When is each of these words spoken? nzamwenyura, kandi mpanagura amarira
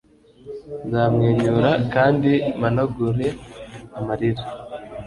nzamwenyura, 0.87 1.71
kandi 1.93 2.31
mpanagura 2.57 3.29
amarira 3.97 4.43